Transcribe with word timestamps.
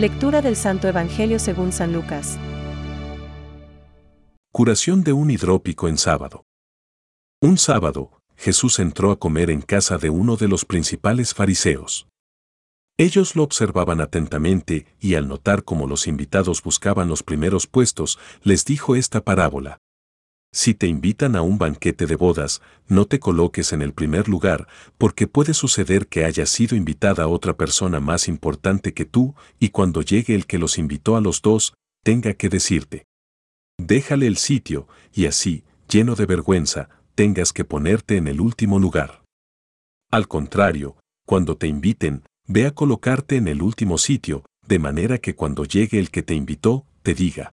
Lectura 0.00 0.40
del 0.40 0.56
Santo 0.56 0.88
Evangelio 0.88 1.38
según 1.38 1.72
San 1.72 1.92
Lucas. 1.92 2.38
Curación 4.50 5.04
de 5.04 5.12
un 5.12 5.30
hidrópico 5.30 5.88
en 5.88 5.98
sábado. 5.98 6.46
Un 7.42 7.58
sábado, 7.58 8.22
Jesús 8.34 8.78
entró 8.78 9.10
a 9.10 9.18
comer 9.18 9.50
en 9.50 9.60
casa 9.60 9.98
de 9.98 10.08
uno 10.08 10.36
de 10.38 10.48
los 10.48 10.64
principales 10.64 11.34
fariseos. 11.34 12.08
Ellos 12.96 13.36
lo 13.36 13.42
observaban 13.42 14.00
atentamente 14.00 14.86
y 14.98 15.16
al 15.16 15.28
notar 15.28 15.64
cómo 15.64 15.86
los 15.86 16.06
invitados 16.06 16.62
buscaban 16.62 17.06
los 17.06 17.22
primeros 17.22 17.66
puestos, 17.66 18.18
les 18.42 18.64
dijo 18.64 18.96
esta 18.96 19.22
parábola. 19.22 19.80
Si 20.52 20.74
te 20.74 20.88
invitan 20.88 21.36
a 21.36 21.42
un 21.42 21.58
banquete 21.58 22.06
de 22.06 22.16
bodas, 22.16 22.60
no 22.88 23.06
te 23.06 23.20
coloques 23.20 23.72
en 23.72 23.82
el 23.82 23.92
primer 23.92 24.28
lugar, 24.28 24.66
porque 24.98 25.28
puede 25.28 25.54
suceder 25.54 26.08
que 26.08 26.24
haya 26.24 26.44
sido 26.44 26.76
invitada 26.76 27.28
otra 27.28 27.56
persona 27.56 28.00
más 28.00 28.26
importante 28.26 28.92
que 28.92 29.04
tú, 29.04 29.34
y 29.60 29.68
cuando 29.68 30.02
llegue 30.02 30.34
el 30.34 30.46
que 30.46 30.58
los 30.58 30.76
invitó 30.76 31.16
a 31.16 31.20
los 31.20 31.40
dos, 31.40 31.74
tenga 32.02 32.34
que 32.34 32.48
decirte. 32.48 33.04
Déjale 33.78 34.26
el 34.26 34.36
sitio, 34.36 34.88
y 35.12 35.26
así, 35.26 35.64
lleno 35.88 36.16
de 36.16 36.26
vergüenza, 36.26 36.88
tengas 37.14 37.52
que 37.52 37.64
ponerte 37.64 38.16
en 38.16 38.26
el 38.26 38.40
último 38.40 38.80
lugar. 38.80 39.22
Al 40.10 40.26
contrario, 40.26 40.96
cuando 41.26 41.56
te 41.56 41.68
inviten, 41.68 42.24
ve 42.48 42.66
a 42.66 42.72
colocarte 42.72 43.36
en 43.36 43.46
el 43.46 43.62
último 43.62 43.98
sitio, 43.98 44.44
de 44.66 44.80
manera 44.80 45.18
que 45.18 45.36
cuando 45.36 45.64
llegue 45.64 46.00
el 46.00 46.10
que 46.10 46.22
te 46.22 46.34
invitó, 46.34 46.86
te 47.02 47.14
diga, 47.14 47.52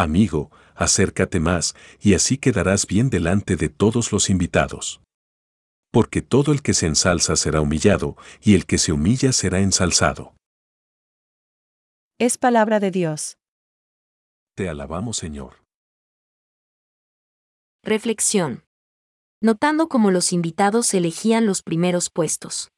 Amigo, 0.00 0.50
acércate 0.76 1.40
más, 1.40 1.74
y 2.00 2.14
así 2.14 2.38
quedarás 2.38 2.86
bien 2.86 3.10
delante 3.10 3.56
de 3.56 3.68
todos 3.68 4.12
los 4.12 4.30
invitados. 4.30 5.02
Porque 5.92 6.22
todo 6.22 6.52
el 6.52 6.62
que 6.62 6.72
se 6.72 6.86
ensalza 6.86 7.36
será 7.36 7.60
humillado, 7.60 8.16
y 8.40 8.54
el 8.54 8.64
que 8.64 8.78
se 8.78 8.92
humilla 8.92 9.32
será 9.34 9.58
ensalzado. 9.58 10.34
Es 12.18 12.38
palabra 12.38 12.80
de 12.80 12.90
Dios. 12.90 13.36
Te 14.56 14.70
alabamos, 14.70 15.18
Señor. 15.18 15.62
Reflexión. 17.82 18.64
Notando 19.42 19.86
cómo 19.90 20.10
los 20.10 20.32
invitados 20.32 20.94
elegían 20.94 21.44
los 21.44 21.62
primeros 21.62 22.08
puestos. 22.08 22.70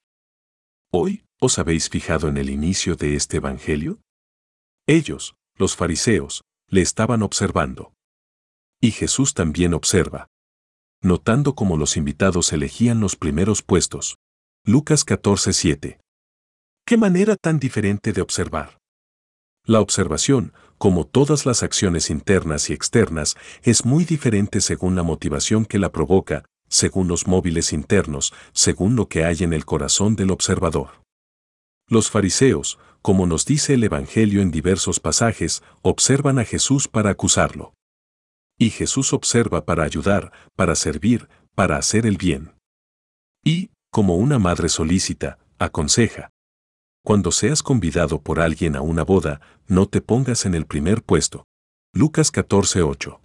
Hoy, 0.92 1.24
¿os 1.40 1.60
habéis 1.60 1.88
fijado 1.88 2.26
en 2.26 2.36
el 2.36 2.50
inicio 2.50 2.96
de 2.96 3.14
este 3.14 3.36
Evangelio? 3.36 4.00
Ellos, 4.88 5.36
los 5.56 5.76
fariseos, 5.76 6.42
le 6.72 6.80
estaban 6.80 7.22
observando. 7.22 7.92
Y 8.80 8.92
Jesús 8.92 9.34
también 9.34 9.74
observa. 9.74 10.28
Notando 11.02 11.54
cómo 11.54 11.76
los 11.76 11.98
invitados 11.98 12.50
elegían 12.54 12.98
los 12.98 13.14
primeros 13.14 13.62
puestos. 13.62 14.16
Lucas 14.64 15.04
14:7. 15.04 16.00
¿Qué 16.86 16.96
manera 16.96 17.36
tan 17.36 17.58
diferente 17.58 18.14
de 18.14 18.22
observar? 18.22 18.78
La 19.64 19.80
observación, 19.80 20.54
como 20.78 21.06
todas 21.06 21.44
las 21.44 21.62
acciones 21.62 22.08
internas 22.08 22.70
y 22.70 22.72
externas, 22.72 23.36
es 23.62 23.84
muy 23.84 24.06
diferente 24.06 24.62
según 24.62 24.96
la 24.96 25.02
motivación 25.02 25.66
que 25.66 25.78
la 25.78 25.92
provoca, 25.92 26.46
según 26.68 27.06
los 27.06 27.26
móviles 27.26 27.74
internos, 27.74 28.32
según 28.54 28.96
lo 28.96 29.08
que 29.08 29.24
hay 29.26 29.44
en 29.44 29.52
el 29.52 29.66
corazón 29.66 30.16
del 30.16 30.30
observador. 30.30 31.01
Los 31.92 32.10
fariseos, 32.10 32.78
como 33.02 33.26
nos 33.26 33.44
dice 33.44 33.74
el 33.74 33.84
Evangelio 33.84 34.40
en 34.40 34.50
diversos 34.50 34.98
pasajes, 34.98 35.62
observan 35.82 36.38
a 36.38 36.44
Jesús 36.46 36.88
para 36.88 37.10
acusarlo. 37.10 37.74
Y 38.58 38.70
Jesús 38.70 39.12
observa 39.12 39.66
para 39.66 39.84
ayudar, 39.84 40.32
para 40.56 40.74
servir, 40.74 41.28
para 41.54 41.76
hacer 41.76 42.06
el 42.06 42.16
bien. 42.16 42.54
Y, 43.44 43.72
como 43.90 44.16
una 44.16 44.38
madre 44.38 44.70
solícita, 44.70 45.38
aconseja. 45.58 46.30
Cuando 47.04 47.30
seas 47.30 47.62
convidado 47.62 48.22
por 48.22 48.40
alguien 48.40 48.74
a 48.74 48.80
una 48.80 49.02
boda, 49.02 49.42
no 49.66 49.86
te 49.86 50.00
pongas 50.00 50.46
en 50.46 50.54
el 50.54 50.64
primer 50.64 51.02
puesto. 51.02 51.44
Lucas 51.92 52.32
14:8. 52.32 53.20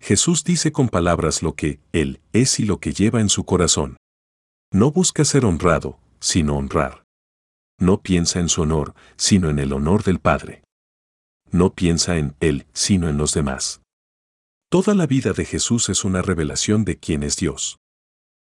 Jesús 0.00 0.42
dice 0.42 0.72
con 0.72 0.88
palabras 0.88 1.40
lo 1.40 1.54
que 1.54 1.78
Él 1.92 2.20
es 2.32 2.58
y 2.58 2.64
lo 2.64 2.80
que 2.80 2.92
lleva 2.92 3.20
en 3.20 3.28
su 3.28 3.44
corazón. 3.44 3.96
No 4.72 4.90
busca 4.90 5.24
ser 5.24 5.44
honrado, 5.44 6.00
sino 6.18 6.56
honrar. 6.56 7.05
No 7.78 8.00
piensa 8.00 8.40
en 8.40 8.48
su 8.48 8.62
honor, 8.62 8.94
sino 9.16 9.50
en 9.50 9.58
el 9.58 9.72
honor 9.72 10.02
del 10.02 10.18
Padre. 10.18 10.62
No 11.50 11.74
piensa 11.74 12.16
en 12.16 12.34
Él, 12.40 12.66
sino 12.72 13.08
en 13.08 13.18
los 13.18 13.32
demás. 13.32 13.82
Toda 14.70 14.94
la 14.94 15.06
vida 15.06 15.32
de 15.32 15.44
Jesús 15.44 15.88
es 15.88 16.04
una 16.04 16.22
revelación 16.22 16.84
de 16.84 16.98
quién 16.98 17.22
es 17.22 17.36
Dios. 17.36 17.78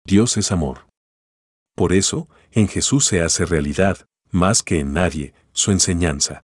Dios 0.05 0.37
es 0.37 0.51
amor. 0.51 0.89
Por 1.75 1.93
eso, 1.93 2.27
en 2.51 2.67
Jesús 2.67 3.05
se 3.05 3.21
hace 3.21 3.45
realidad, 3.45 4.05
más 4.31 4.63
que 4.63 4.79
en 4.79 4.93
nadie, 4.93 5.33
su 5.53 5.71
enseñanza. 5.71 6.41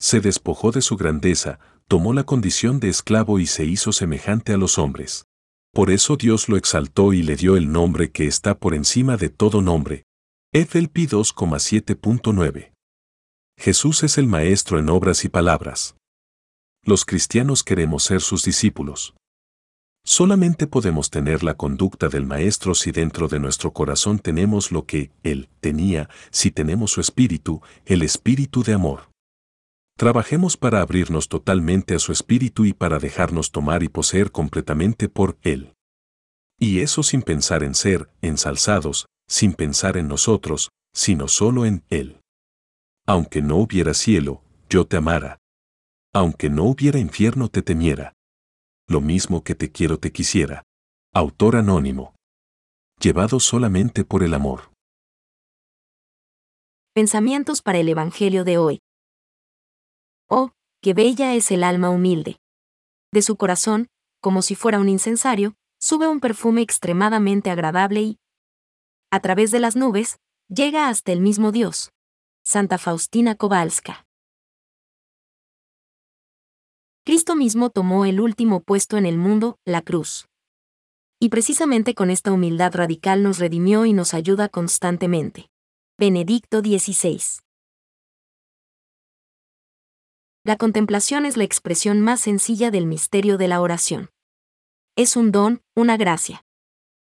Se 0.00 0.20
despojó 0.20 0.70
de 0.70 0.82
su 0.82 0.96
grandeza, 0.96 1.58
tomó 1.88 2.12
la 2.12 2.24
condición 2.24 2.78
de 2.78 2.88
esclavo 2.88 3.38
y 3.38 3.46
se 3.46 3.64
hizo 3.64 3.92
semejante 3.92 4.52
a 4.52 4.56
los 4.56 4.78
hombres. 4.78 5.26
Por 5.72 5.90
eso 5.90 6.16
Dios 6.16 6.48
lo 6.48 6.56
exaltó 6.56 7.12
y 7.12 7.22
le 7.22 7.36
dio 7.36 7.56
el 7.56 7.72
nombre 7.72 8.12
que 8.12 8.26
está 8.26 8.58
por 8.58 8.74
encima 8.74 9.16
de 9.16 9.30
todo 9.30 9.62
nombre, 9.62 10.04
FLP 10.54 11.08
2,7.9. 11.08 12.74
Jesús 13.58 14.02
es 14.02 14.18
el 14.18 14.26
Maestro 14.26 14.78
en 14.78 14.90
obras 14.90 15.24
y 15.24 15.30
palabras. 15.30 15.96
Los 16.84 17.06
cristianos 17.06 17.64
queremos 17.64 18.02
ser 18.02 18.20
sus 18.20 18.44
discípulos. 18.44 19.14
Solamente 20.04 20.66
podemos 20.66 21.08
tener 21.08 21.42
la 21.42 21.54
conducta 21.54 22.10
del 22.10 22.26
Maestro 22.26 22.74
si 22.74 22.92
dentro 22.92 23.28
de 23.28 23.40
nuestro 23.40 23.72
corazón 23.72 24.18
tenemos 24.18 24.72
lo 24.72 24.84
que 24.84 25.10
Él 25.22 25.48
tenía, 25.60 26.10
si 26.30 26.50
tenemos 26.50 26.90
su 26.90 27.00
espíritu, 27.00 27.62
el 27.86 28.02
espíritu 28.02 28.62
de 28.62 28.74
amor. 28.74 29.08
Trabajemos 29.96 30.58
para 30.58 30.82
abrirnos 30.82 31.30
totalmente 31.30 31.94
a 31.94 31.98
su 31.98 32.12
espíritu 32.12 32.66
y 32.66 32.74
para 32.74 32.98
dejarnos 32.98 33.52
tomar 33.52 33.82
y 33.82 33.88
poseer 33.88 34.30
completamente 34.30 35.08
por 35.08 35.38
Él. 35.40 35.72
Y 36.58 36.80
eso 36.80 37.02
sin 37.02 37.22
pensar 37.22 37.62
en 37.62 37.74
ser 37.74 38.10
ensalzados, 38.20 39.06
sin 39.32 39.54
pensar 39.54 39.96
en 39.96 40.08
nosotros, 40.08 40.68
sino 40.92 41.26
solo 41.26 41.64
en 41.64 41.84
Él. 41.88 42.20
Aunque 43.06 43.40
no 43.40 43.56
hubiera 43.56 43.94
cielo, 43.94 44.42
yo 44.68 44.86
te 44.86 44.98
amara. 44.98 45.38
Aunque 46.12 46.50
no 46.50 46.64
hubiera 46.64 46.98
infierno, 46.98 47.48
te 47.48 47.62
temiera. 47.62 48.12
Lo 48.86 49.00
mismo 49.00 49.42
que 49.42 49.54
te 49.54 49.72
quiero, 49.72 49.98
te 49.98 50.12
quisiera. 50.12 50.64
Autor 51.14 51.56
anónimo. 51.56 52.14
Llevado 53.00 53.40
solamente 53.40 54.04
por 54.04 54.22
el 54.22 54.34
amor. 54.34 54.70
Pensamientos 56.92 57.62
para 57.62 57.78
el 57.78 57.88
Evangelio 57.88 58.44
de 58.44 58.58
hoy. 58.58 58.80
Oh, 60.28 60.50
qué 60.82 60.92
bella 60.92 61.34
es 61.34 61.50
el 61.50 61.64
alma 61.64 61.88
humilde. 61.88 62.36
De 63.10 63.22
su 63.22 63.36
corazón, 63.36 63.88
como 64.20 64.42
si 64.42 64.54
fuera 64.56 64.78
un 64.78 64.90
incensario, 64.90 65.54
sube 65.80 66.06
un 66.06 66.20
perfume 66.20 66.60
extremadamente 66.60 67.50
agradable 67.50 68.02
y, 68.02 68.18
a 69.12 69.20
través 69.20 69.50
de 69.50 69.60
las 69.60 69.76
nubes, 69.76 70.18
llega 70.48 70.88
hasta 70.88 71.12
el 71.12 71.20
mismo 71.20 71.52
Dios. 71.52 71.92
Santa 72.44 72.78
Faustina 72.78 73.34
Kowalska. 73.34 74.06
Cristo 77.04 77.36
mismo 77.36 77.68
tomó 77.68 78.06
el 78.06 78.20
último 78.20 78.62
puesto 78.62 78.96
en 78.96 79.04
el 79.04 79.18
mundo, 79.18 79.58
la 79.66 79.82
cruz. 79.82 80.28
Y 81.20 81.28
precisamente 81.28 81.94
con 81.94 82.08
esta 82.08 82.32
humildad 82.32 82.74
radical 82.74 83.22
nos 83.22 83.38
redimió 83.38 83.84
y 83.84 83.92
nos 83.92 84.14
ayuda 84.14 84.48
constantemente. 84.48 85.50
Benedicto 85.98 86.60
XVI. 86.60 87.20
La 90.42 90.56
contemplación 90.56 91.26
es 91.26 91.36
la 91.36 91.44
expresión 91.44 92.00
más 92.00 92.22
sencilla 92.22 92.70
del 92.70 92.86
misterio 92.86 93.36
de 93.36 93.48
la 93.48 93.60
oración. 93.60 94.08
Es 94.96 95.16
un 95.16 95.32
don, 95.32 95.60
una 95.76 95.98
gracia 95.98 96.42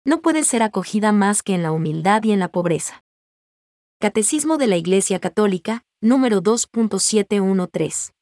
no 0.04 0.22
puede 0.22 0.44
ser 0.44 0.64
acogida 0.64 1.12
más 1.12 1.44
que 1.44 1.54
en 1.54 1.64
la 1.64 1.72
humildad 1.72 2.24
y 2.24 2.32
en 2.32 2.40
la 2.40 2.48
pobreza. 2.52 3.04
Catecismo 4.00 4.58
de 4.58 4.68
la 4.68 4.78
Iglesia 4.78 5.20
Católica, 5.20 5.84
número 6.02 6.42
2.713. 6.42 8.14